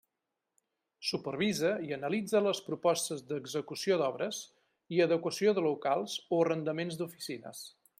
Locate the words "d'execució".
3.33-4.01